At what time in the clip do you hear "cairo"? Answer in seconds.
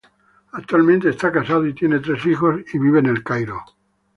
3.23-3.63